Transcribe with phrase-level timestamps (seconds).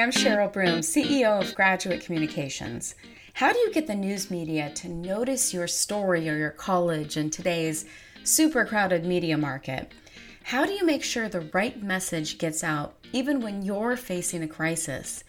[0.00, 2.94] I'm Cheryl Broom, CEO of Graduate Communications.
[3.34, 7.28] How do you get the news media to notice your story or your college in
[7.28, 7.84] today's
[8.24, 9.92] super crowded media market?
[10.42, 14.48] How do you make sure the right message gets out even when you're facing a
[14.48, 15.22] crisis?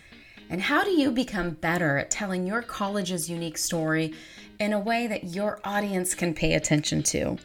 [0.50, 4.14] And how do you become better at telling your college's unique story
[4.62, 7.36] in a way that your audience can pay attention to?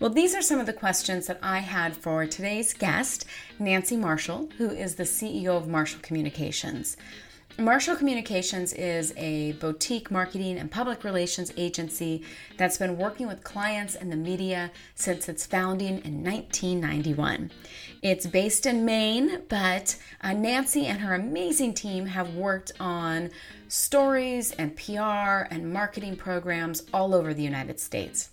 [0.00, 3.24] Well, these are some of the questions that I had for today's guest,
[3.60, 6.96] Nancy Marshall, who is the CEO of Marshall Communications.
[7.56, 12.24] Marshall Communications is a boutique marketing and public relations agency
[12.56, 17.52] that's been working with clients and the media since its founding in 1991.
[18.02, 23.30] It's based in Maine, but uh, Nancy and her amazing team have worked on
[23.74, 28.30] stories and PR and marketing programs all over the United States.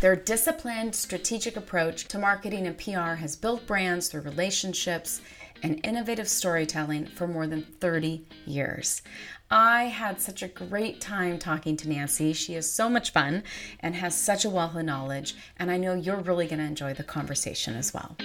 [0.00, 5.20] Their disciplined, strategic approach to marketing and PR has built brands through relationships
[5.64, 9.02] and innovative storytelling for more than 30 years.
[9.50, 12.32] I had such a great time talking to Nancy.
[12.32, 13.42] She is so much fun
[13.80, 16.94] and has such a wealth of knowledge, and I know you're really going to enjoy
[16.94, 18.16] the conversation as well.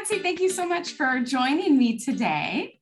[0.00, 2.80] Nancy, thank you so much for joining me today.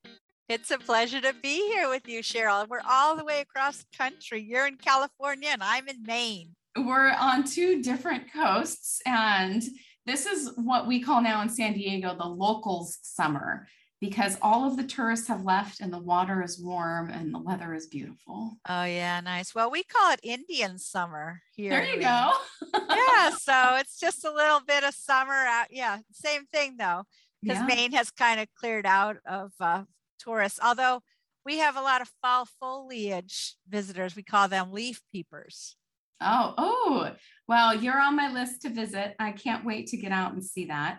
[0.49, 2.69] It's a pleasure to be here with you, Cheryl.
[2.69, 4.41] We're all the way across the country.
[4.41, 6.55] You're in California and I'm in Maine.
[6.77, 9.65] We're on two different coasts, and
[10.07, 13.67] this is what we call now in San Diego the locals summer
[14.01, 17.75] because all of the tourists have left and the water is warm and the weather
[17.75, 18.57] is beautiful.
[18.69, 19.55] Oh yeah, nice.
[19.55, 21.71] Well, we call it Indian summer here.
[21.71, 22.33] There you go.
[22.91, 25.67] yeah, so it's just a little bit of summer out.
[25.71, 27.05] Yeah, same thing though,
[27.43, 27.67] because yeah.
[27.67, 29.83] Maine has kind of cleared out of uh,
[30.19, 30.61] tourists.
[30.63, 31.03] Although
[31.49, 34.15] we have a lot of fall foliage visitors.
[34.15, 35.77] We call them leaf peepers.
[36.21, 37.11] Oh, oh,
[37.47, 39.15] well, you're on my list to visit.
[39.19, 40.99] I can't wait to get out and see that.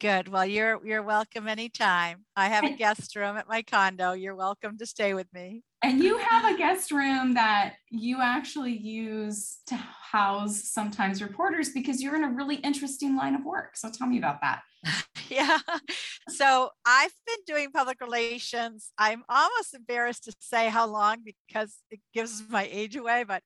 [0.00, 0.28] Good.
[0.28, 2.24] Well, you're you're welcome anytime.
[2.34, 4.12] I have a guest room at my condo.
[4.12, 5.62] You're welcome to stay with me.
[5.82, 12.02] And you have a guest room that you actually use to house sometimes reporters because
[12.02, 13.76] you're in a really interesting line of work.
[13.76, 14.62] So tell me about that.
[15.28, 15.58] yeah.
[16.30, 18.92] So I've been doing public relations.
[18.96, 23.42] I'm almost embarrassed to say how long because it gives my age away, but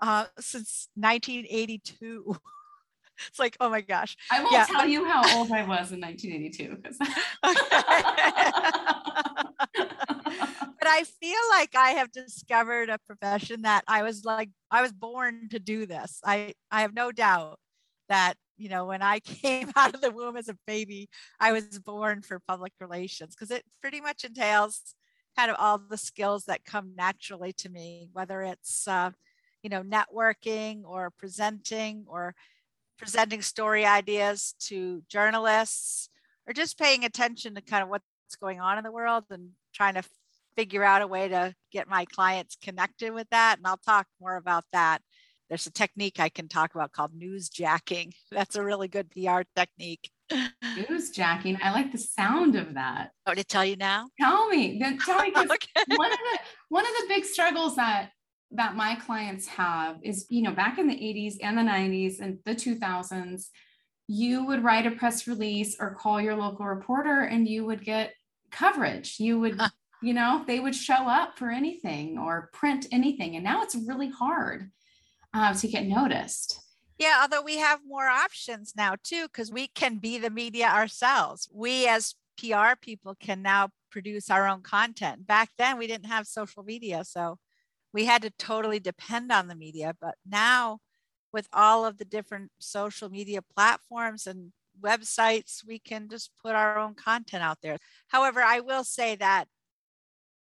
[0.00, 2.38] uh, since 1982.
[3.28, 4.16] it's like, oh my gosh.
[4.30, 4.64] I will yeah.
[4.64, 6.76] tell you how old I was in 1982.
[10.78, 14.92] but I feel like I have discovered a profession that I was like, I was
[14.92, 16.20] born to do this.
[16.24, 17.58] I, I have no doubt
[18.08, 21.08] that, you know, when I came out of the womb as a baby,
[21.40, 24.94] I was born for public relations because it pretty much entails
[25.36, 29.10] kind of all the skills that come naturally to me, whether it's, uh,
[29.62, 32.34] you know, networking or presenting or
[32.98, 36.08] presenting story ideas to journalists
[36.46, 38.04] or just paying attention to kind of what's
[38.40, 40.02] going on in the world and trying to
[40.56, 43.58] figure out a way to get my clients connected with that.
[43.58, 45.02] And I'll talk more about that.
[45.48, 48.12] There's a technique I can talk about called newsjacking.
[48.32, 50.10] That's a really good PR technique.
[50.32, 51.58] Newsjacking.
[51.62, 53.12] I like the sound of that.
[53.26, 54.08] Oh, to tell you now?
[54.20, 54.80] Tell me.
[55.04, 55.96] Tell me okay.
[55.96, 58.10] one of the one of the big struggles that
[58.52, 62.38] that my clients have is, you know, back in the 80s and the 90s and
[62.44, 63.48] the 2000s,
[64.08, 68.14] you would write a press release or call your local reporter and you would get
[68.50, 69.18] coverage.
[69.18, 69.60] You would,
[70.02, 73.34] you know, they would show up for anything or print anything.
[73.34, 74.70] And now it's really hard
[75.34, 76.60] uh, to get noticed.
[76.98, 81.48] Yeah, although we have more options now too, because we can be the media ourselves.
[81.52, 85.26] We as PR people can now produce our own content.
[85.26, 87.04] Back then, we didn't have social media.
[87.04, 87.38] So
[87.92, 89.94] we had to totally depend on the media.
[90.00, 90.78] But now,
[91.32, 96.78] with all of the different social media platforms and websites, we can just put our
[96.78, 97.78] own content out there.
[98.08, 99.46] However, I will say that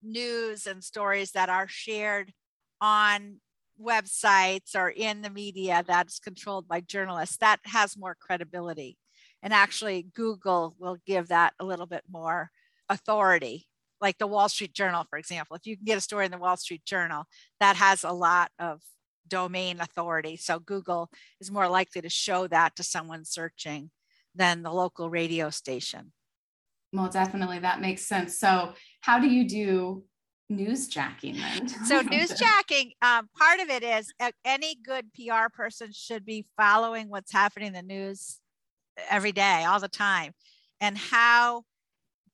[0.04, 2.34] news and stories that are shared
[2.80, 3.40] on
[3.82, 8.98] websites or in the media that's controlled by journalists that has more credibility
[9.42, 12.52] and actually google will give that a little bit more
[12.90, 13.68] authority
[14.02, 15.56] like the Wall Street Journal, for example.
[15.56, 17.26] If you can get a story in the Wall Street Journal,
[17.60, 18.82] that has a lot of
[19.28, 20.38] domain authority.
[20.38, 21.10] So Google
[21.40, 23.92] is more likely to show that to someone searching
[24.36, 26.12] than the local radio station.
[26.94, 28.38] Well, definitely that makes sense.
[28.38, 30.04] So, how do you do
[30.52, 31.68] newsjacking then?
[31.86, 37.10] so, newsjacking, um, part of it is uh, any good PR person should be following
[37.10, 38.40] what's happening in the news
[39.10, 40.34] every day, all the time,
[40.82, 41.64] and how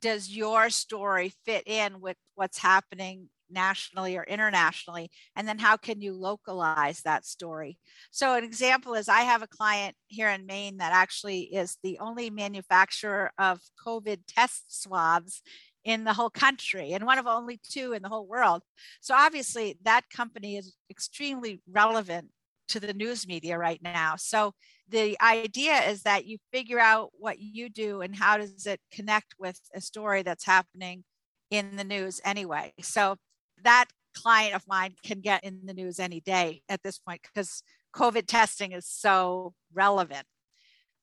[0.01, 5.09] does your story fit in with what's happening nationally or internationally?
[5.35, 7.77] And then how can you localize that story?
[8.11, 11.97] So an example is i have a client here in maine that actually is the
[11.99, 15.41] only manufacturer of covid test swabs
[15.87, 18.61] in the whole country and one of only two in the whole world.
[18.99, 22.27] So obviously that company is extremely relevant
[22.67, 24.53] to the news media right now so
[24.89, 29.35] the idea is that you figure out what you do and how does it connect
[29.37, 31.03] with a story that's happening
[31.49, 32.73] in the news anyway.
[32.81, 33.17] So
[33.63, 33.85] that
[34.15, 37.61] client of mine can get in the news any day at this point because
[37.95, 40.25] COVID testing is so relevant.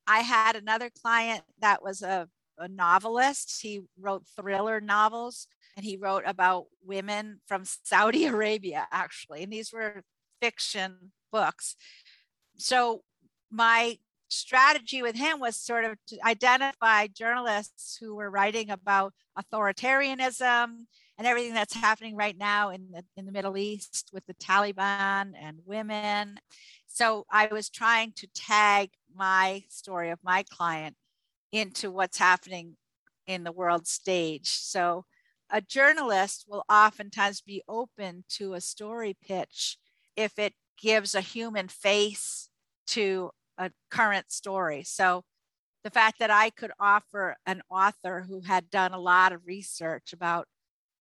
[0.07, 2.29] I had another client that was a,
[2.59, 3.61] a novelist.
[3.63, 5.47] He wrote thriller novels
[5.77, 9.43] and he wrote about women from Saudi Arabia, actually.
[9.43, 10.03] And these were
[10.41, 11.75] fiction books.
[12.57, 13.03] So
[13.51, 13.99] my
[14.29, 20.87] strategy with him was sort of to identify journalists who were writing about authoritarianism
[21.19, 25.33] and everything that's happening right now in the in the Middle East with the Taliban
[25.41, 26.39] and women.
[26.87, 30.95] So I was trying to tag my story of my client
[31.51, 32.77] into what's happening
[33.27, 34.51] in the world stage.
[34.51, 35.05] So
[35.51, 39.79] a journalist will oftentimes be open to a story pitch
[40.17, 42.49] if it gives a human face
[42.89, 44.83] to a current story.
[44.85, 45.25] So
[45.85, 50.13] the fact that I could offer an author who had done a lot of research
[50.13, 50.47] about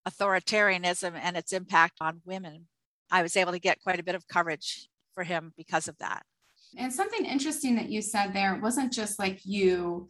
[0.08, 2.68] authoritarianism and its impact on women,
[3.10, 6.24] I was able to get quite a bit of coverage for him because of that.
[6.78, 10.10] And something interesting that you said there wasn't just like you,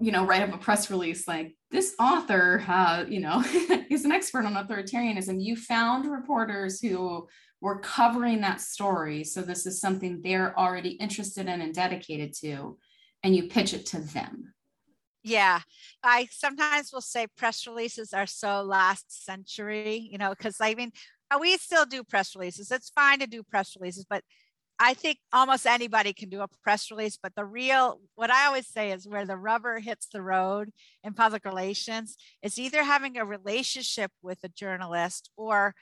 [0.00, 3.42] you know, write up a press release like this author, uh, you know,
[3.90, 5.42] is an expert on authoritarianism.
[5.42, 7.28] You found reporters who
[7.60, 9.24] were covering that story.
[9.24, 12.78] So this is something they're already interested in and dedicated to,
[13.22, 14.54] and you pitch it to them.
[15.22, 15.60] Yeah,
[16.02, 20.92] I sometimes will say press releases are so last century, you know, because I mean,
[21.30, 22.70] uh, we still do press releases.
[22.70, 24.24] It's fine to do press releases, but
[24.82, 27.18] I think almost anybody can do a press release.
[27.22, 30.70] But the real, what I always say is where the rubber hits the road
[31.04, 35.74] in public relations is either having a relationship with a journalist or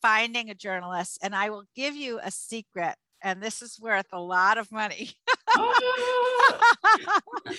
[0.00, 1.18] finding a journalist.
[1.20, 5.10] And I will give you a secret, and this is worth a lot of money.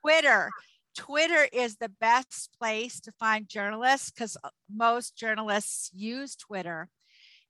[0.00, 0.50] Twitter.
[0.96, 6.88] Twitter is the best place to find journalists because uh, most journalists use Twitter.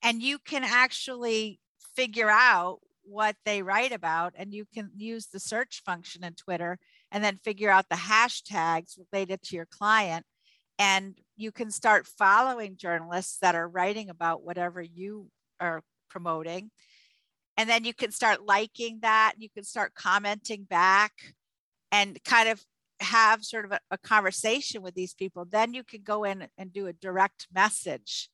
[0.03, 1.61] And you can actually
[1.95, 6.79] figure out what they write about, and you can use the search function in Twitter
[7.11, 10.25] and then figure out the hashtags related to your client.
[10.79, 15.29] And you can start following journalists that are writing about whatever you
[15.59, 16.71] are promoting.
[17.57, 21.13] And then you can start liking that you can start commenting back
[21.91, 22.63] and kind of
[23.01, 25.45] have sort of a, a, conversation with these people.
[25.45, 28.29] Then you can go in and do a direct message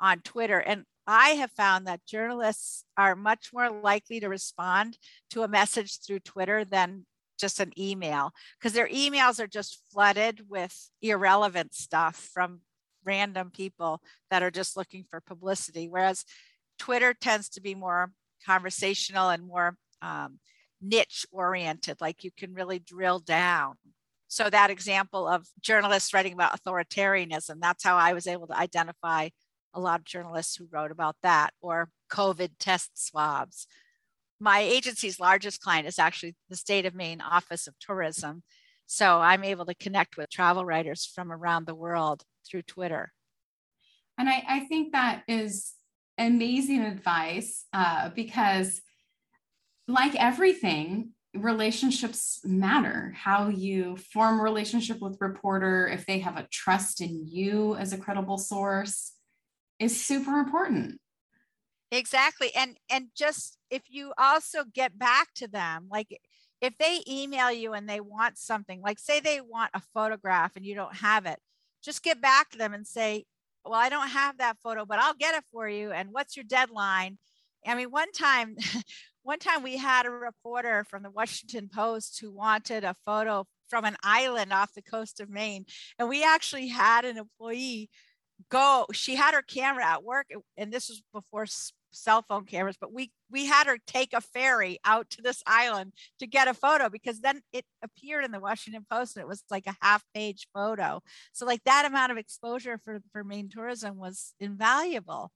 [0.00, 0.58] on twitter.
[0.58, 4.96] And i have found that journalists are much more likely to respond
[5.28, 7.04] to a message through twitter than
[7.38, 12.60] just an email because their emails are just flooded with irrelevant stuff from
[13.04, 15.88] random people that are just looking for publicity.
[15.88, 16.24] Whereas
[16.78, 18.12] Twitter tends to be more
[18.44, 20.38] conversational and more um,
[20.80, 23.76] niche oriented, like you can really drill down.
[24.30, 29.30] So, that example of journalists writing about authoritarianism, that's how I was able to identify
[29.74, 33.66] a lot of journalists who wrote about that, or COVID test swabs,
[34.40, 38.42] my agency's largest client is actually the state of Maine Office of Tourism.
[38.86, 43.12] So I'm able to connect with travel writers from around the world through Twitter.
[44.16, 45.74] And I, I think that is
[46.16, 48.80] amazing advice uh, because,
[49.86, 53.12] like everything, relationships matter.
[53.16, 57.92] How you form a relationship with reporter, if they have a trust in you as
[57.92, 59.12] a credible source,
[59.78, 61.00] is super important.
[61.90, 62.50] Exactly.
[62.54, 66.18] And and just if you also get back to them, like
[66.60, 70.64] if they email you and they want something, like say they want a photograph and
[70.64, 71.38] you don't have it,
[71.82, 73.24] just get back to them and say,
[73.64, 75.92] Well, I don't have that photo, but I'll get it for you.
[75.92, 77.18] And what's your deadline?
[77.66, 78.56] I mean, one time,
[79.22, 83.84] one time we had a reporter from the Washington Post who wanted a photo from
[83.84, 85.66] an island off the coast of Maine.
[85.98, 87.90] And we actually had an employee
[88.50, 90.26] go she had her camera at work
[90.56, 91.46] and this was before
[91.90, 95.92] cell phone cameras, but we we had her take a ferry out to this island
[96.18, 99.42] to get a photo because then it appeared in the Washington Post and it was
[99.50, 101.00] like a half page photo.
[101.32, 105.32] So like that amount of exposure for, for Maine tourism was invaluable.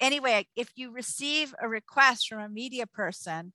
[0.00, 3.52] Anyway, if you receive a request from a media person,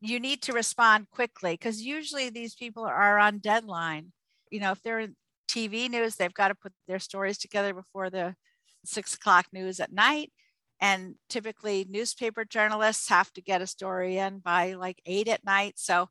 [0.00, 4.12] you need to respond quickly because usually these people are on deadline.
[4.50, 5.08] You know, if they're
[5.48, 8.34] TV news, they've got to put their stories together before the
[8.84, 10.32] six o'clock news at night.
[10.80, 15.74] And typically, newspaper journalists have to get a story in by like eight at night.
[15.76, 16.08] So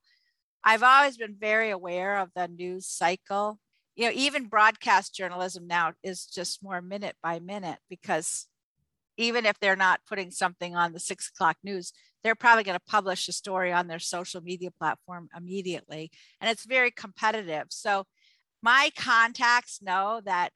[0.64, 3.60] I've always been very aware of the news cycle.
[3.96, 8.48] You know, even broadcast journalism now is just more minute by minute because
[9.18, 11.92] even if they're not putting something on the six o'clock news,
[12.24, 16.12] they're probably going to publish a story on their social media platform immediately.
[16.40, 17.68] And it's very competitive.
[17.70, 18.06] So
[18.62, 20.52] my contacts know that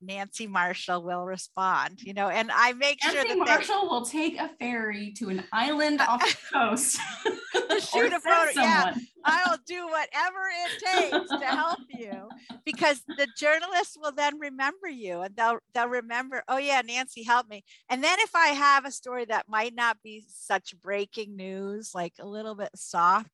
[0.00, 4.04] Nancy Marshall will respond, you know, and I make Nancy sure that Marshall they, will
[4.04, 8.60] take a ferry to an island off the coast to shoot a photo.
[8.60, 12.28] Yeah, I'll do whatever it takes to help you
[12.64, 17.50] because the journalists will then remember you and they'll they'll remember, oh yeah, Nancy helped
[17.50, 17.64] me.
[17.88, 22.14] And then if I have a story that might not be such breaking news, like
[22.20, 23.30] a little bit soft,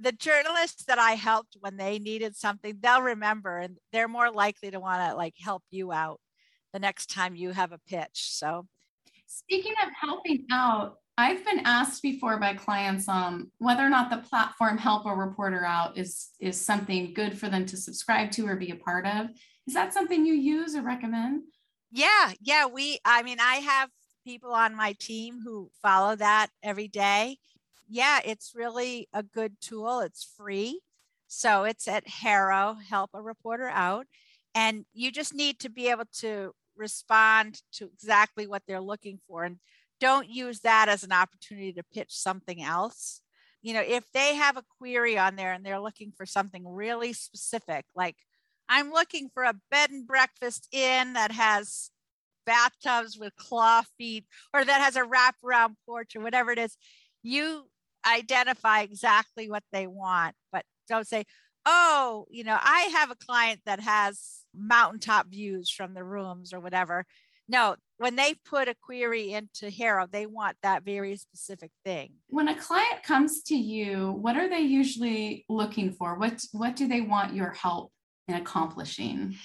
[0.00, 4.70] the journalists that I helped when they needed something, they'll remember and they're more likely
[4.70, 6.20] to want to like help you out
[6.72, 8.30] the next time you have a pitch.
[8.30, 8.66] So
[9.26, 14.18] speaking of helping out, I've been asked before by clients um, whether or not the
[14.28, 18.56] platform Help a Reporter Out is is something good for them to subscribe to or
[18.56, 19.28] be a part of.
[19.66, 21.42] Is that something you use or recommend?
[21.90, 22.66] Yeah, yeah.
[22.66, 23.88] We, I mean, I have
[24.26, 27.38] people on my team who follow that every day
[27.88, 30.00] yeah, it's really a good tool.
[30.00, 30.80] It's free.
[31.28, 34.06] So it's at HARO, help a reporter out.
[34.54, 39.44] And you just need to be able to respond to exactly what they're looking for.
[39.44, 39.58] And
[40.00, 43.20] don't use that as an opportunity to pitch something else.
[43.62, 47.12] You know, if they have a query on there and they're looking for something really
[47.12, 48.16] specific, like
[48.68, 51.90] I'm looking for a bed and breakfast inn that has
[52.46, 54.24] bathtubs with claw feet
[54.54, 56.76] or that has a wraparound porch or whatever it is,
[57.22, 57.66] you
[58.06, 61.24] identify exactly what they want, but don't say,
[61.64, 66.60] oh, you know, I have a client that has mountaintop views from the rooms or
[66.60, 67.04] whatever.
[67.48, 72.14] No, when they put a query into HARO, they want that very specific thing.
[72.28, 76.18] When a client comes to you, what are they usually looking for?
[76.18, 77.92] What what do they want your help
[78.26, 79.36] in accomplishing?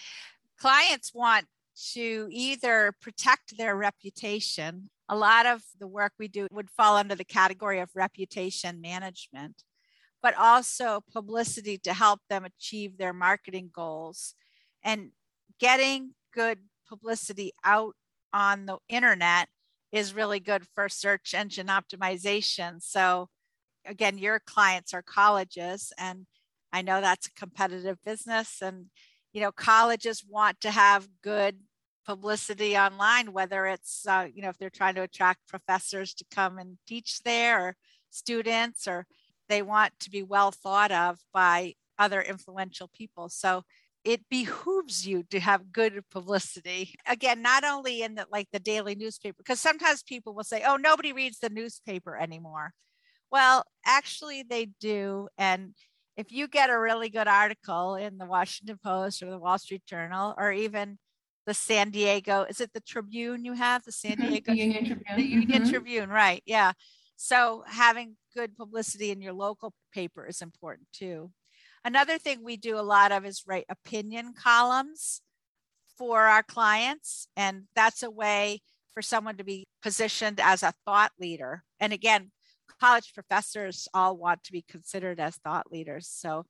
[0.60, 1.46] Clients want
[1.94, 7.16] to either protect their reputation a lot of the work we do would fall under
[7.16, 9.64] the category of reputation management,
[10.24, 14.36] but also publicity to help them achieve their marketing goals
[14.84, 15.10] and
[15.60, 17.94] getting good publicity out
[18.34, 19.50] on the internet
[19.92, 22.82] is really good for search engine optimization.
[22.82, 23.28] So
[23.86, 26.26] again, your clients are colleges and
[26.72, 28.86] I know that's a competitive business and
[29.34, 31.60] you know colleges want to have good
[32.06, 36.58] publicity online, whether it's, uh, you know, if they're trying to attract professors to come
[36.58, 37.76] and teach there or
[38.10, 39.06] students, or
[39.50, 43.30] they want to be well thought of by other influential people.
[43.30, 43.64] So
[44.04, 46.96] it behooves you to have good publicity.
[47.08, 50.76] Again, not only in the like the daily newspaper, because sometimes people will say, oh,
[50.76, 52.74] nobody reads the newspaper anymore.
[53.32, 55.28] Well, actually, they do.
[55.38, 55.76] And
[56.18, 59.86] if you get a really good article in the Washington Post or the Wall Street
[59.86, 60.98] Journal, or even
[61.46, 63.84] the San Diego, is it the Tribune you have?
[63.84, 64.30] The San mm-hmm.
[64.30, 65.16] Diego the Union Tribune.
[65.16, 65.72] The Union mm-hmm.
[65.72, 66.44] Tribune, right.
[66.46, 66.74] Yeah.
[67.16, 71.32] So having good publicity in your local paper is important too.
[71.84, 75.22] Another thing we do a lot of is write opinion columns
[75.98, 77.28] for our clients.
[77.36, 78.62] And that's a way
[78.94, 81.64] for someone to be positioned as a thought leader.
[81.80, 82.32] And again,
[82.80, 86.08] college professors all want to be considered as thought leaders.
[86.08, 86.46] So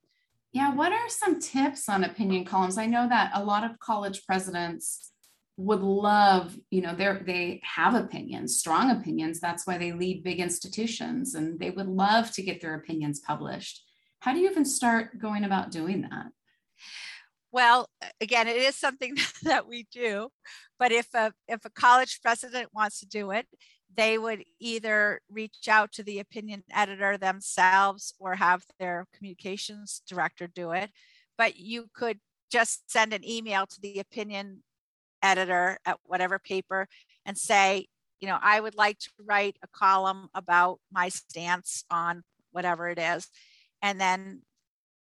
[0.52, 2.76] yeah, what are some tips on opinion columns?
[2.76, 5.12] I know that a lot of college presidents
[5.56, 9.40] would love, you know, they they have opinions, strong opinions.
[9.40, 13.82] That's why they lead big institutions and they would love to get their opinions published.
[14.20, 16.26] How do you even start going about doing that?
[17.50, 17.88] Well,
[18.20, 20.28] again, it is something that we do,
[20.78, 23.46] but if a if a college president wants to do it,
[23.94, 30.46] they would either reach out to the opinion editor themselves or have their communications director
[30.46, 30.90] do it.
[31.36, 32.18] But you could
[32.50, 34.62] just send an email to the opinion
[35.22, 36.88] editor at whatever paper
[37.24, 37.86] and say,
[38.20, 42.22] you know, I would like to write a column about my stance on
[42.52, 43.28] whatever it is.
[43.80, 44.42] And then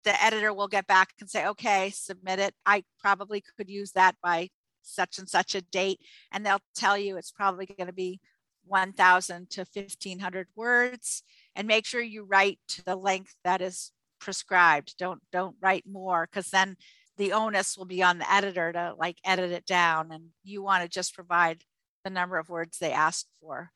[0.05, 2.55] the editor will get back and say, okay, submit it.
[2.65, 4.51] I probably could use that by
[4.83, 6.01] such and such a date.
[6.33, 8.21] And they'll tell you it's probably going to be
[8.69, 11.23] 1000 to 1500 words
[11.57, 14.97] and make sure you write to the length that is prescribed.
[14.99, 16.77] Don't don't write more because then
[17.17, 20.83] the onus will be on the editor to like edit it down and you want
[20.83, 21.63] to just provide
[22.05, 23.71] the number of words they ask for.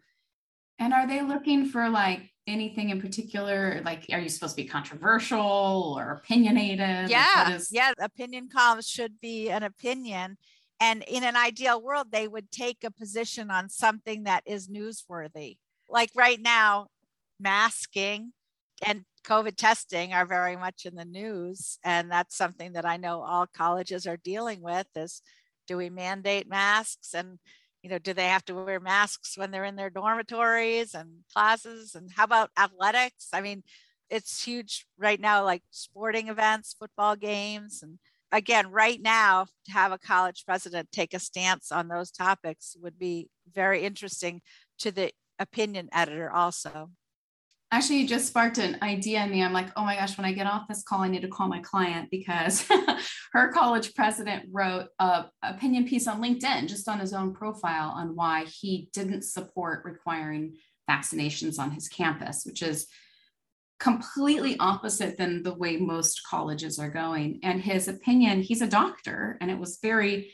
[0.79, 3.81] And are they looking for like anything in particular?
[3.85, 7.11] Like are you supposed to be controversial or opinionated?
[7.11, 10.39] Yeah like is- yeah opinion columns should be an opinion
[10.81, 15.59] And in an ideal world, they would take a position on something that is newsworthy.
[15.89, 16.89] Like right now,
[17.39, 18.33] masking
[18.85, 21.79] and COVID testing are very much in the news.
[21.85, 25.23] And that's something that I know all colleges are dealing with is
[25.67, 27.39] do we mandate masks and
[27.83, 31.95] you know do they have to wear masks when they're in their dormitories and classes
[31.95, 33.63] and how about athletics i mean
[34.11, 37.99] it's huge right now like sporting events football games and
[38.33, 42.99] again right now to have a college president take a stance on those topics would
[42.99, 44.41] be very interesting
[44.79, 46.91] to the opinion editor also.
[47.71, 49.43] Actually you just sparked an idea in me.
[49.43, 51.49] I'm like oh my gosh when i get off this call i need to call
[51.49, 52.67] my client because
[53.33, 58.17] her college president wrote a opinion piece on linkedin just on his own profile on
[58.17, 60.55] why he didn't support requiring
[60.89, 62.87] vaccinations on his campus which is
[63.83, 69.37] completely opposite than the way most colleges are going and his opinion he's a doctor
[69.41, 70.31] and it was very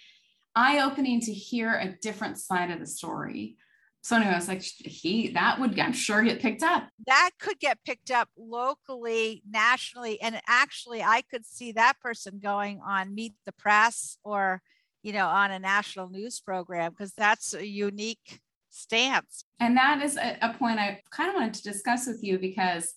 [0.55, 3.57] eye-opening to hear a different side of the story
[4.01, 6.89] so anyway, I was like, he that would I'm sure get picked up.
[7.07, 12.81] That could get picked up locally, nationally, and actually, I could see that person going
[12.87, 14.63] on Meet the Press or
[15.03, 18.41] you know on a national news program because that's a unique
[18.71, 19.45] stance.
[19.61, 22.95] And that is a, a point I kind of wanted to discuss with you because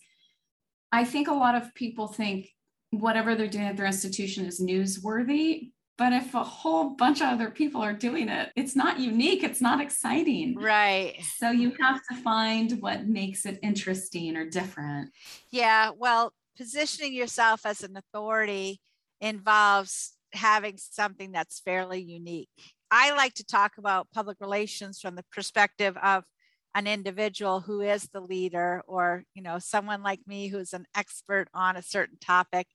[0.91, 2.49] I think a lot of people think
[2.91, 7.49] whatever they're doing at their institution is newsworthy, but if a whole bunch of other
[7.49, 10.55] people are doing it, it's not unique, it's not exciting.
[10.57, 11.15] Right.
[11.37, 15.11] So you have to find what makes it interesting or different.
[15.51, 15.91] Yeah.
[15.95, 18.81] Well, positioning yourself as an authority
[19.21, 22.49] involves having something that's fairly unique.
[22.89, 26.23] I like to talk about public relations from the perspective of
[26.73, 31.47] an individual who is the leader or you know someone like me who's an expert
[31.53, 32.67] on a certain topic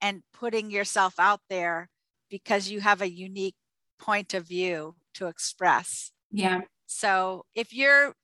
[0.00, 1.88] and putting yourself out there
[2.30, 3.54] because you have a unique
[3.98, 6.10] point of view to express.
[6.30, 6.62] Yeah.
[6.86, 8.14] So if your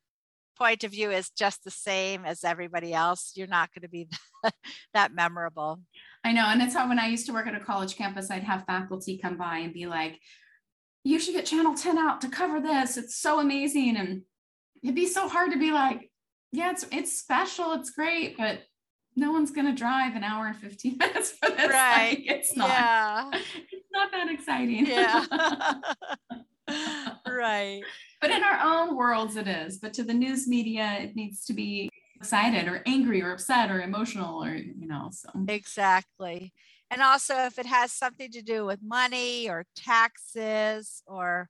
[0.59, 4.09] point of view is just the same as everybody else, you're not going to be
[4.95, 5.81] that memorable.
[6.23, 6.45] I know.
[6.45, 9.17] And it's how when I used to work at a college campus, I'd have faculty
[9.17, 10.21] come by and be like,
[11.03, 12.99] you should get channel 10 out to cover this.
[12.99, 13.97] It's so amazing.
[13.97, 14.23] And
[14.83, 16.11] it'd be so hard to be like,
[16.53, 18.61] yeah, it's it's special, it's great, but
[19.17, 21.71] no one's gonna drive an hour and 15 minutes for this.
[21.71, 22.19] Right.
[22.19, 22.69] Like, it's not.
[22.69, 23.31] Yeah.
[23.73, 24.87] It's not that exciting.
[24.87, 25.25] Yeah.
[27.29, 27.83] right.
[28.21, 29.79] But in our own worlds, it is.
[29.79, 33.81] But to the news media, it needs to be excited or angry or upset or
[33.81, 35.11] emotional or you know.
[35.13, 36.53] So exactly.
[36.91, 41.49] And also, if it has something to do with money or taxes or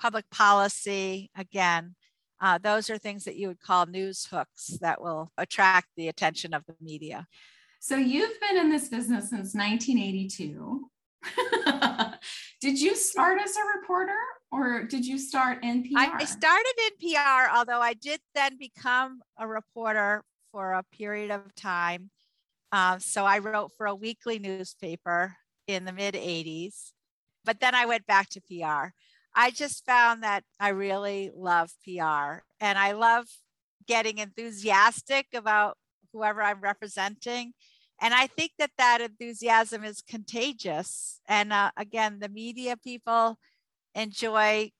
[0.00, 1.94] public policy, again,
[2.40, 6.52] uh, those are things that you would call news hooks that will attract the attention
[6.52, 7.26] of the media.
[7.80, 10.90] So you've been in this business since 1982.
[12.60, 14.18] did you start as a reporter
[14.52, 15.98] or did you start in PR?
[15.98, 20.22] I, I started in PR, although I did then become a reporter
[20.52, 22.10] for a period of time.
[22.72, 26.92] Uh, so I wrote for a weekly newspaper in the mid 80s,
[27.44, 28.90] but then I went back to PR.
[29.36, 33.26] I just found that I really love PR and I love
[33.86, 35.76] getting enthusiastic about
[36.12, 37.52] whoever I'm representing.
[38.00, 41.20] And I think that that enthusiasm is contagious.
[41.28, 43.38] And uh, again, the media people
[43.94, 44.70] enjoy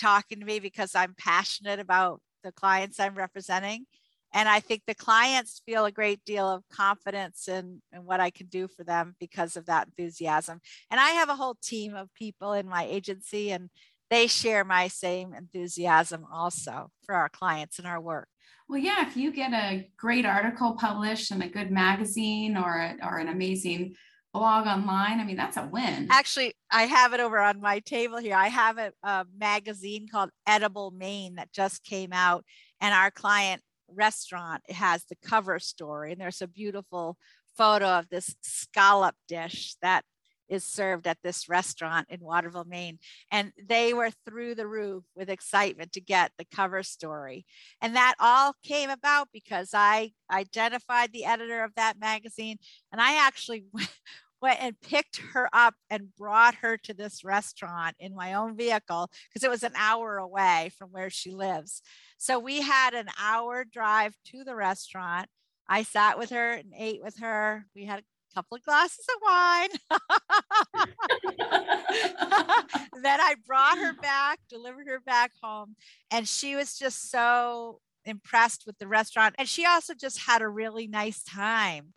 [0.00, 3.84] talking to me because I'm passionate about the clients I'm representing.
[4.32, 8.30] And I think the clients feel a great deal of confidence in, in what I
[8.30, 10.60] can do for them because of that enthusiasm.
[10.90, 13.70] And I have a whole team of people in my agency, and
[14.10, 18.28] they share my same enthusiasm also for our clients and our work.
[18.68, 22.96] Well, yeah, if you get a great article published in a good magazine or, a,
[23.06, 23.94] or an amazing
[24.32, 26.08] blog online, I mean, that's a win.
[26.10, 28.34] Actually, I have it over on my table here.
[28.34, 32.44] I have a, a magazine called Edible Maine that just came out,
[32.80, 37.16] and our client restaurant has the cover story, and there's a beautiful
[37.56, 40.04] photo of this scallop dish that
[40.48, 42.98] is served at this restaurant in Waterville, Maine.
[43.30, 47.46] And they were through the roof with excitement to get the cover story.
[47.80, 52.58] And that all came about because I identified the editor of that magazine
[52.92, 53.66] and I actually
[54.42, 59.10] went and picked her up and brought her to this restaurant in my own vehicle
[59.28, 61.82] because it was an hour away from where she lives.
[62.18, 65.28] So we had an hour drive to the restaurant.
[65.68, 67.66] I sat with her and ate with her.
[67.74, 68.02] We had
[68.36, 69.68] couple of glasses of wine.
[73.02, 75.76] then I brought her back, delivered her back home,
[76.10, 79.34] and she was just so impressed with the restaurant.
[79.38, 81.94] And she also just had a really nice time.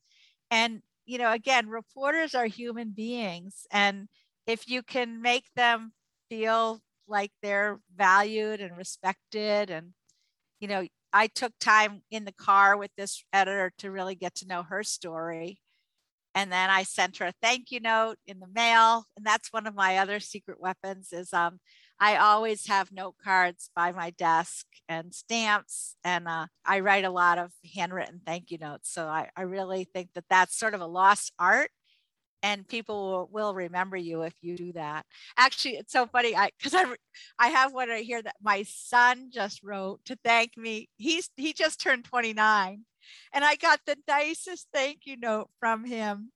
[0.49, 3.67] And, you know, again, reporters are human beings.
[3.71, 4.07] And
[4.47, 5.91] if you can make them
[6.29, 9.69] feel like they're valued and respected.
[9.69, 9.93] And,
[10.59, 14.47] you know, I took time in the car with this editor to really get to
[14.47, 15.59] know her story.
[16.39, 19.03] And then I sent her a thank you note in the mail.
[19.17, 21.59] And that's one of my other secret weapons is um,
[21.99, 25.97] I always have note cards by my desk and stamps.
[26.01, 28.89] And uh, I write a lot of handwritten thank you notes.
[28.89, 31.71] So I, I really think that that's sort of a lost art
[32.41, 35.05] and people will, remember you if you do that
[35.37, 36.85] actually it's so funny i because i
[37.37, 41.51] i have one right here that my son just wrote to thank me he's he
[41.51, 42.85] just turned 29
[43.33, 46.31] and i got the nicest thank you note from him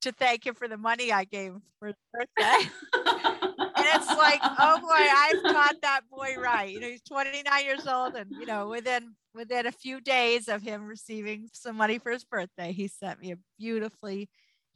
[0.00, 4.40] to thank him for the money i gave him for his birthday and it's like
[4.42, 8.46] oh boy i've taught that boy right you know he's 29 years old and you
[8.46, 12.88] know within within a few days of him receiving some money for his birthday he
[12.88, 14.28] sent me a beautifully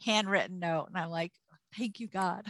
[0.05, 0.87] handwritten note.
[0.89, 1.33] And I'm like,
[1.77, 2.47] thank you, God.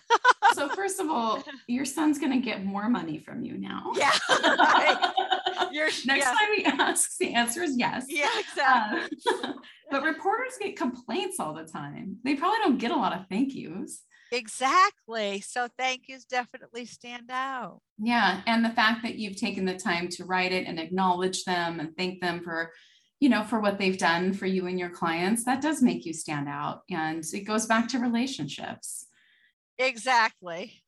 [0.55, 3.93] so, first of all, your son's going to get more money from you now.
[3.97, 4.13] Yeah.
[5.73, 6.25] Next yeah.
[6.25, 8.07] time he asks, the answer is yes.
[8.09, 9.19] Yeah, exactly.
[9.45, 9.53] Uh,
[9.91, 12.17] but reporters get complaints all the time.
[12.25, 14.03] They probably don't get a lot of thank yous.
[14.31, 15.41] Exactly.
[15.41, 17.81] So thank yous definitely stand out.
[17.99, 18.41] Yeah.
[18.47, 21.97] And the fact that you've taken the time to write it and acknowledge them and
[21.97, 22.73] thank them for
[23.23, 26.13] you know, for what they've done for you and your clients, that does make you
[26.13, 26.81] stand out.
[26.91, 29.07] And it goes back to relationships.
[29.79, 30.83] Exactly.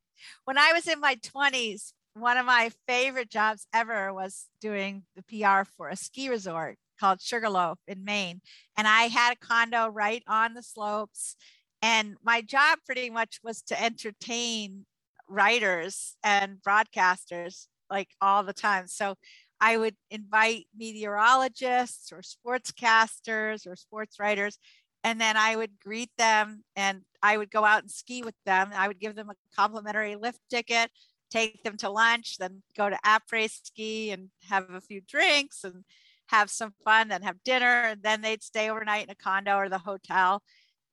[0.44, 5.22] When I was in my 20s, one of my favorite jobs ever was doing the
[5.22, 8.40] PR for a ski resort called Sugarloaf in Maine.
[8.76, 11.36] And I had a condo right on the slopes.
[11.82, 14.86] And my job pretty much was to entertain
[15.28, 18.86] writers and broadcasters like all the time.
[18.86, 19.16] So
[19.60, 24.58] I would invite meteorologists or sportscasters or sports writers,
[25.02, 28.70] and then I would greet them and I would go out and ski with them.
[28.74, 30.90] I would give them a complimentary lift ticket,
[31.34, 35.84] take them to lunch, then go to après ski and have a few drinks and
[36.28, 37.82] have some fun and have dinner.
[37.82, 40.42] And then they'd stay overnight in a condo or the hotel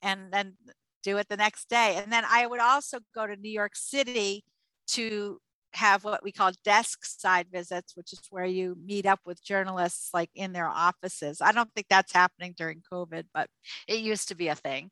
[0.01, 0.55] and then
[1.03, 1.95] do it the next day.
[2.01, 4.43] And then I would also go to New York City
[4.89, 5.39] to
[5.73, 10.09] have what we call desk side visits, which is where you meet up with journalists
[10.13, 11.39] like in their offices.
[11.39, 13.47] I don't think that's happening during COVID, but
[13.87, 14.89] it used to be a thing.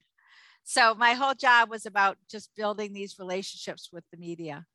[0.64, 4.66] So my whole job was about just building these relationships with the media.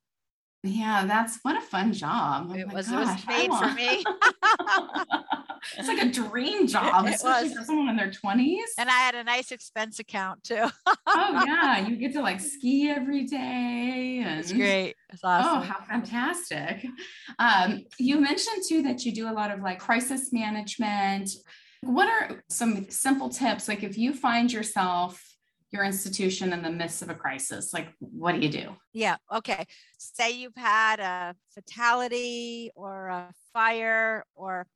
[0.66, 2.48] Yeah, that's what a fun job.
[2.50, 4.03] Oh it was gosh, it was made for me.
[5.77, 8.61] it's like a dream job, especially for someone in their 20s.
[8.79, 10.66] And I had a nice expense account too.
[11.07, 14.22] oh yeah, you get to like ski every day.
[14.24, 14.96] And it's great.
[15.12, 15.59] It's oh, awesome.
[15.59, 16.87] Oh, how fantastic.
[17.38, 21.31] Um, you mentioned too that you do a lot of like crisis management.
[21.83, 23.68] What are some simple tips?
[23.68, 25.22] Like if you find yourself
[25.74, 27.74] your institution in the midst of a crisis?
[27.74, 28.76] Like, what do you do?
[28.92, 29.16] Yeah.
[29.30, 29.66] Okay.
[29.98, 34.66] Say you've had a fatality or a fire, or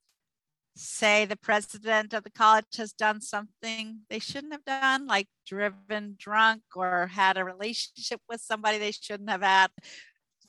[0.77, 6.17] say the president of the college has done something they shouldn't have done, like driven
[6.19, 9.71] drunk or had a relationship with somebody they shouldn't have had.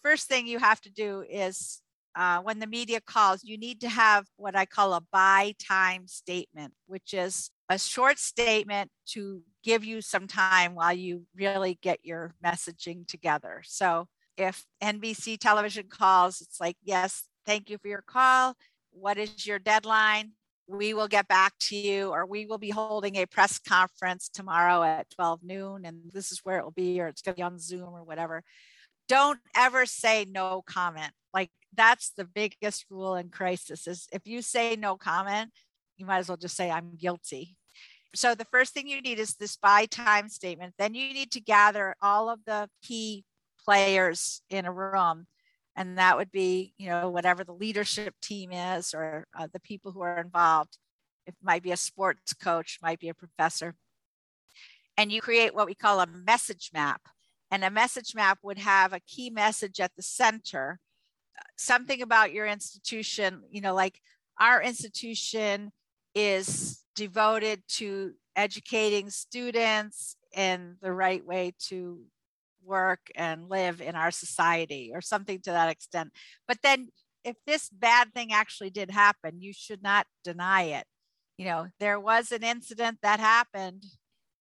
[0.03, 1.81] First thing you have to do is
[2.15, 6.07] uh, when the media calls, you need to have what I call a buy time
[6.07, 11.99] statement, which is a short statement to give you some time while you really get
[12.03, 13.61] your messaging together.
[13.65, 18.55] So if NBC television calls, it's like, yes, thank you for your call.
[18.91, 20.31] What is your deadline?
[20.67, 24.83] We will get back to you, or we will be holding a press conference tomorrow
[24.83, 27.43] at 12 noon, and this is where it will be, or it's going to be
[27.43, 28.43] on Zoom or whatever.
[29.07, 31.11] Don't ever say no comment.
[31.33, 35.51] Like that's the biggest rule in crisis is if you say no comment,
[35.97, 37.58] you might as well just say I'm guilty
[38.15, 40.73] so the first thing you need is this buy time statement.
[40.77, 43.23] Then you need to gather all of the key
[43.63, 45.27] players in a room.
[45.75, 49.91] And that would be, you know, whatever the leadership team is or uh, the people
[49.91, 50.77] who are involved.
[51.27, 53.75] It might be a sports coach, might be a professor.
[54.97, 57.01] And you create what we call a message map.
[57.51, 60.79] And a message map would have a key message at the center,
[61.58, 63.99] something about your institution, you know, like
[64.39, 65.71] our institution
[66.15, 71.99] is devoted to educating students in the right way to
[72.63, 76.12] work and live in our society or something to that extent.
[76.47, 76.89] But then
[77.23, 80.86] if this bad thing actually did happen, you should not deny it.
[81.38, 83.86] You know, there was an incident that happened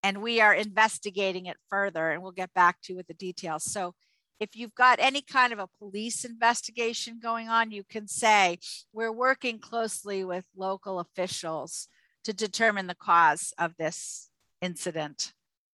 [0.03, 3.63] and we are investigating it further and we'll get back to you with the details.
[3.65, 3.95] So
[4.39, 8.59] if you've got any kind of a police investigation going on, you can say,
[8.93, 11.87] we're working closely with local officials
[12.23, 14.29] to determine the cause of this
[14.61, 15.33] incident.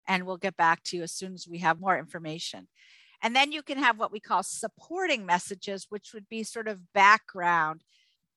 [0.09, 2.69] And we'll get back to you as soon as we have more information.
[3.23, 6.93] And then you can have what we call supporting messages, which would be sort of
[6.93, 7.83] background.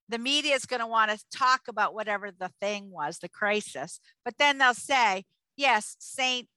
[0.09, 3.99] The media is going to want to talk about whatever the thing was, the crisis,
[4.23, 5.25] but then they'll say,
[5.57, 6.47] yes, St.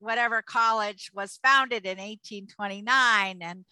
[0.00, 3.64] whatever college was founded in 1829 and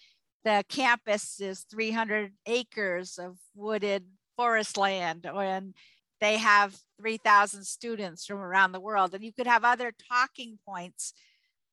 [0.45, 4.05] the campus is 300 acres of wooded
[4.37, 5.75] forest land and
[6.21, 11.13] they have 3000 students from around the world and you could have other talking points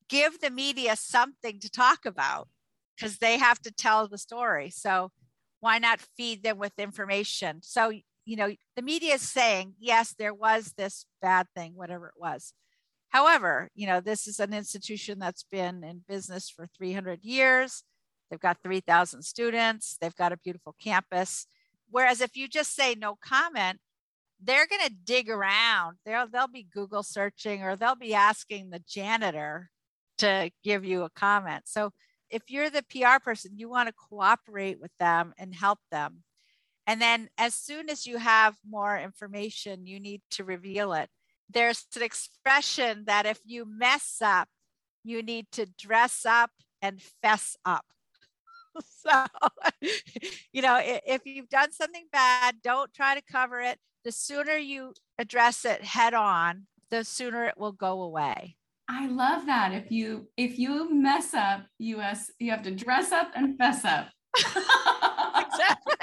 [0.10, 2.48] give the media something to talk about
[2.96, 4.70] because they have to tell the story.
[4.70, 5.12] So
[5.60, 7.60] why not feed them with information?
[7.62, 7.92] So,
[8.26, 12.54] you know, the media is saying, yes, there was this bad thing, whatever it was.
[13.16, 17.86] However, you know, this is an institution that's been in business for 300 years.
[18.30, 19.96] They've got 3,000 students.
[20.02, 21.48] They've got a beautiful campus.
[21.90, 23.80] Whereas if you just say no comment,
[24.44, 25.96] they're going to dig around.
[26.06, 29.70] They'll, they'll be Google searching or they'll be asking the janitor
[30.18, 31.70] to give you a comment.
[31.70, 31.92] So
[32.30, 36.24] if you're the PR person, you want to cooperate with them and help them.
[36.86, 41.10] And then as soon as you have more information, you need to reveal it.
[41.50, 44.48] There's an expression that if you mess up,
[45.04, 47.86] you need to dress up and fess up.
[49.08, 49.26] So,
[50.52, 53.80] you know, if you've done something bad, don't try to cover it.
[54.04, 58.58] The sooner you address it head on, the sooner it will go away.
[58.90, 59.72] I love that.
[59.72, 64.10] If you if you mess up, US, you have to dress up and fess up.
[64.38, 65.94] exactly.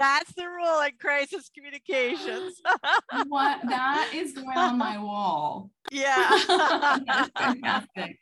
[0.00, 2.60] That's the rule in crisis communications.
[3.28, 5.70] what that is going on my wall.
[5.90, 6.38] Yeah.
[7.38, 8.18] fantastic.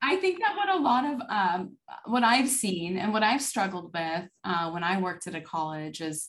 [0.00, 3.92] I think that what a lot of um, what I've seen and what I've struggled
[3.92, 6.28] with uh, when I worked at a college is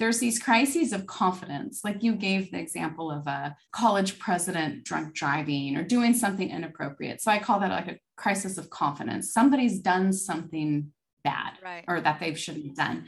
[0.00, 1.82] there's these crises of confidence.
[1.84, 7.20] Like you gave the example of a college president drunk driving or doing something inappropriate.
[7.20, 9.32] So I call that like a crisis of confidence.
[9.32, 11.84] Somebody's done something bad right.
[11.86, 13.06] or that they shouldn't have done.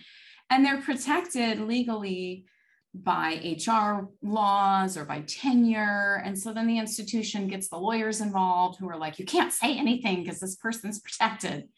[0.50, 2.44] And they're protected legally
[2.92, 6.20] by HR laws or by tenure.
[6.24, 9.78] And so then the institution gets the lawyers involved who are like, you can't say
[9.78, 11.68] anything because this person's protected.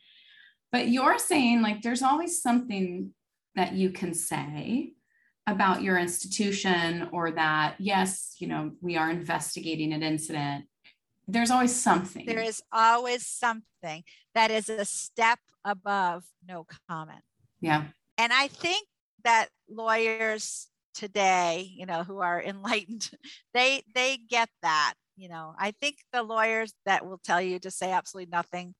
[0.70, 3.12] But you're saying like there's always something
[3.54, 4.94] that you can say
[5.46, 10.66] about your institution or that yes you know we are investigating an incident
[11.26, 14.04] there's always something there is always something
[14.35, 17.22] that is a step above no comment
[17.61, 17.87] yeah
[18.18, 18.87] and i think
[19.25, 23.11] that lawyers today you know who are enlightened
[23.55, 27.70] they they get that you know i think the lawyers that will tell you to
[27.70, 28.75] say absolutely nothing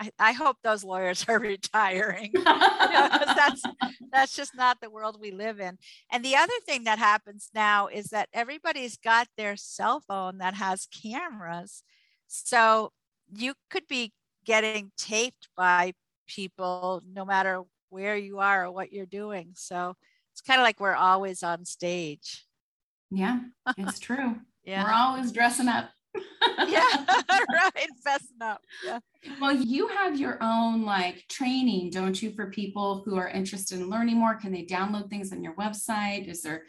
[0.00, 3.62] I, I hope those lawyers are retiring you know, that's
[4.12, 5.76] that's just not the world we live in.
[6.10, 10.54] And the other thing that happens now is that everybody's got their cell phone that
[10.54, 11.82] has cameras.
[12.28, 12.92] So
[13.32, 14.12] you could be
[14.44, 15.94] getting taped by
[16.28, 17.62] people no matter
[17.94, 19.52] where you are or what you're doing.
[19.54, 19.94] So
[20.32, 22.44] it's kind of like we're always on stage.
[23.10, 23.38] Yeah,
[23.78, 24.36] it's true.
[24.64, 24.82] yeah.
[24.82, 25.90] We're always dressing up
[26.66, 27.88] yeah, right.
[28.06, 28.62] Fessing up.
[28.84, 28.98] Yeah.
[29.40, 33.90] Well, you have your own like training, don't you, for people who are interested in
[33.90, 34.34] learning more?
[34.34, 36.28] Can they download things on your website?
[36.28, 36.64] Is there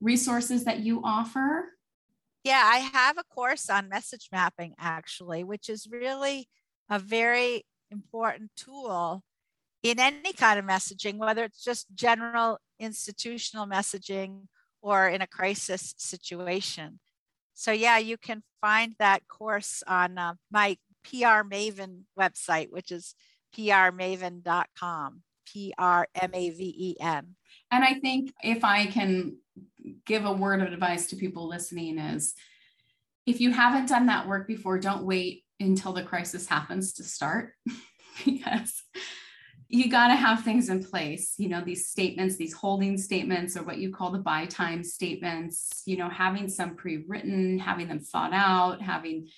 [0.00, 1.66] resources that you offer?
[2.44, 6.48] Yeah, I have a course on message mapping actually, which is really
[6.88, 9.22] a very important tool
[9.90, 14.42] in any kind of messaging, whether it's just general institutional messaging
[14.82, 17.00] or in a crisis situation.
[17.54, 23.14] So, yeah, you can find that course on uh, my PR Maven website, which is
[23.56, 27.34] prmaven.com, P R M A V E N.
[27.70, 29.38] And I think if I can
[30.06, 32.34] give a word of advice to people listening, is
[33.26, 37.54] if you haven't done that work before, don't wait until the crisis happens to start
[38.24, 38.82] because
[39.70, 43.62] you got to have things in place you know these statements these holding statements or
[43.62, 48.32] what you call the buy time statements you know having some pre-written having them thought
[48.32, 49.28] out having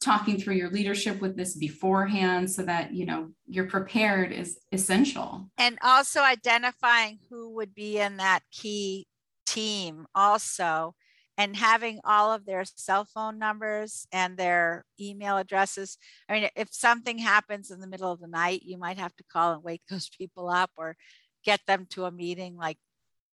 [0.00, 5.50] talking through your leadership with this beforehand so that you know you're prepared is essential.
[5.58, 9.06] And also identifying who would be in that key
[9.46, 10.94] team also
[11.38, 15.96] and having all of their cell phone numbers and their email addresses.
[16.28, 19.24] I mean, if something happens in the middle of the night, you might have to
[19.32, 20.96] call and wake those people up or
[21.44, 22.76] get them to a meeting like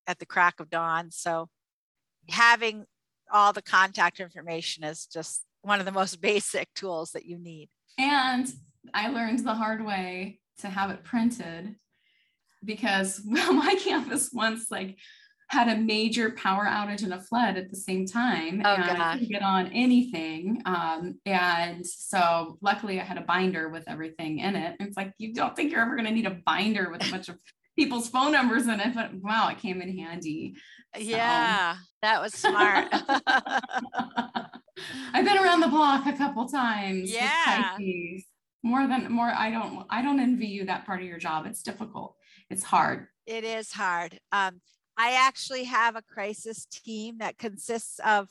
[0.06, 1.10] at the crack of dawn.
[1.10, 1.50] So
[2.30, 2.86] having
[3.34, 7.70] all the contact information is just one of the most basic tools that you need.
[7.98, 8.48] And
[8.94, 11.76] I learned the hard way to have it printed
[12.64, 15.00] because well, my campus once like
[15.50, 19.14] had a major power outage and a flood at the same time Oh, and I
[19.14, 20.62] couldn't get on anything.
[20.66, 24.76] Um, and so luckily I had a binder with everything in it.
[24.80, 27.30] It's like you don't think you're ever going to need a binder with a bunch
[27.30, 27.38] of
[27.78, 30.56] people's phone numbers in it, but wow, it came in handy.
[30.96, 32.88] So- Yeah, that was smart.
[35.14, 37.12] I've been around the block a couple times.
[37.14, 37.78] Yeah.
[38.64, 41.46] More than more, I don't I don't envy you that part of your job.
[41.46, 42.16] It's difficult.
[42.50, 43.08] It's hard.
[43.28, 44.20] it is hard.
[44.32, 44.60] Um,
[44.98, 48.30] I actually have a crisis team that consists of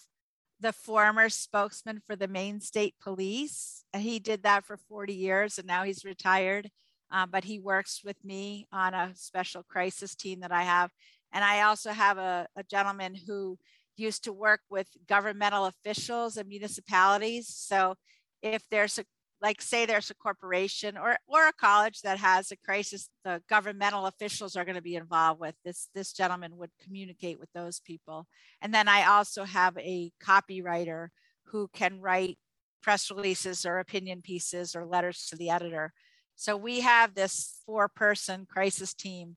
[0.60, 3.84] the former spokesman for the Maine State Police.
[3.94, 6.70] He did that for 40 years and now he's retired.
[7.10, 10.90] Um, but he works with me on a special crisis team that I have.
[11.32, 13.58] And I also have a, a gentleman who
[13.96, 17.46] used to work with governmental officials and municipalities.
[17.48, 17.94] So
[18.42, 19.04] if there's a
[19.44, 24.06] like say there's a corporation or or a college that has a crisis the governmental
[24.06, 28.26] officials are going to be involved with this this gentleman would communicate with those people.
[28.62, 31.08] And then i also have a copywriter
[31.48, 32.38] who can write
[32.82, 35.92] press releases or opinion pieces or letters to the editor.
[36.36, 39.36] So we have this four person crisis team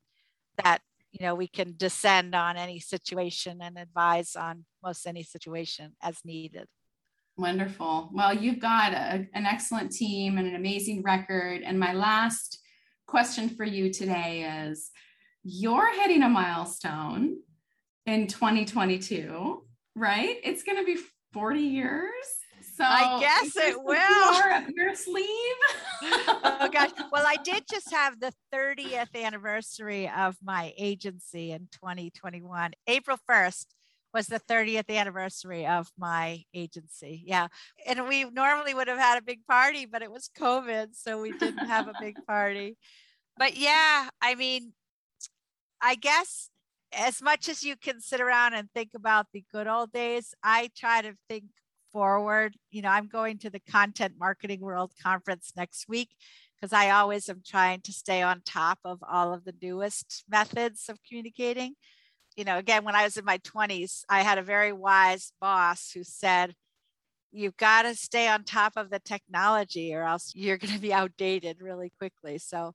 [0.63, 0.79] that
[1.11, 6.17] you know we can descend on any situation and advise on most any situation as
[6.23, 6.67] needed
[7.37, 8.09] Wonderful.
[8.13, 11.61] Well, you've got a, an excellent team and an amazing record.
[11.63, 12.59] And my last
[13.05, 14.89] question for you today is
[15.43, 17.37] you're hitting a milestone
[18.07, 19.63] in 2022,
[19.95, 20.37] right?
[20.43, 20.99] It's going to be
[21.31, 22.11] 40 years.
[22.75, 24.53] So I guess it will.
[24.53, 25.27] Up your sleeve.
[26.03, 26.91] oh gosh.
[27.11, 32.71] Well, I did just have the 30th anniversary of my agency in 2021.
[32.87, 33.65] April 1st
[34.13, 37.23] was the 30th anniversary of my agency.
[37.25, 37.47] Yeah.
[37.85, 40.89] And we normally would have had a big party, but it was COVID.
[40.93, 42.77] So we didn't have a big party.
[43.37, 44.73] But yeah, I mean,
[45.81, 46.49] I guess
[46.91, 50.69] as much as you can sit around and think about the good old days, I
[50.75, 51.45] try to think
[51.91, 52.55] forward.
[52.71, 56.09] You know, I'm going to the Content Marketing World Conference next week
[56.55, 60.85] because I always am trying to stay on top of all of the newest methods
[60.89, 61.75] of communicating.
[62.37, 65.91] You know, again, when I was in my 20s, I had a very wise boss
[65.91, 66.53] who said,
[67.31, 70.93] You've got to stay on top of the technology or else you're going to be
[70.93, 72.37] outdated really quickly.
[72.39, 72.73] So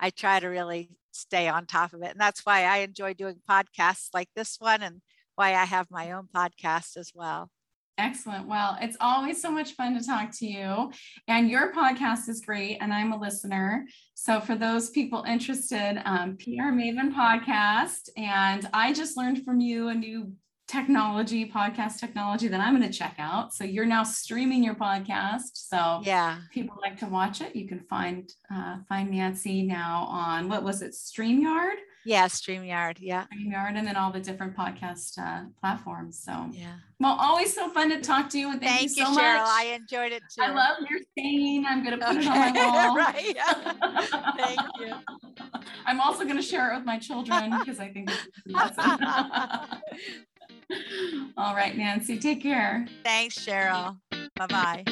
[0.00, 2.12] I try to really stay on top of it.
[2.12, 5.02] And that's why I enjoy doing podcasts like this one and
[5.36, 7.50] why I have my own podcast as well.
[7.98, 8.46] Excellent.
[8.48, 10.90] Well, it's always so much fun to talk to you.
[11.28, 13.86] And your podcast is great, and I'm a listener.
[14.14, 18.08] So, for those people interested, um, PR Maven podcast.
[18.16, 20.32] And I just learned from you a new
[20.66, 23.52] technology, podcast technology that I'm going to check out.
[23.52, 25.50] So, you're now streaming your podcast.
[25.54, 26.38] So, Yeah.
[26.52, 30.80] people like to watch it, you can find uh, find Nancy now on what was
[30.80, 31.76] it, StreamYard?
[32.04, 32.26] Yeah.
[32.26, 32.96] StreamYard.
[33.00, 33.26] Yeah.
[33.32, 36.20] StreamYard, and then all the different podcast uh, platforms.
[36.24, 36.74] So, Yeah.
[36.98, 38.50] well, always so fun to talk to you.
[38.50, 39.38] And thank, Thank, you you, so Cheryl.
[39.38, 39.48] much.
[39.48, 40.42] I enjoyed it too.
[40.42, 41.64] I love your saying.
[41.68, 42.52] I'm going to put it on my
[42.86, 42.96] wall.
[42.96, 43.34] right.
[43.34, 44.32] Yeah.
[44.36, 44.94] Thank you.
[45.86, 49.02] I'm also going to share it with my children because I think it's awesome.
[51.36, 52.86] All right, Nancy, take care.
[53.02, 53.98] Thanks, Cheryl.
[54.36, 54.84] Bye bye.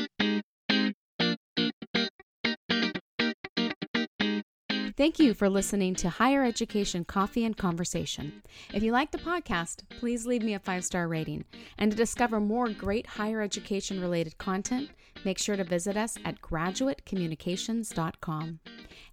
[4.99, 8.43] Thank you for listening to Higher Education Coffee and Conversation.
[8.75, 11.45] If you like the podcast, please leave me a five star rating.
[11.79, 14.91] And to discover more great higher education related content,
[15.25, 18.59] make sure to visit us at graduatecommunications.com.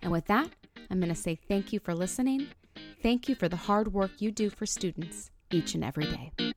[0.02, 0.50] And with that,
[0.90, 2.48] I'm going to say thank you for listening.
[3.04, 6.55] Thank you for the hard work you do for students each and every day.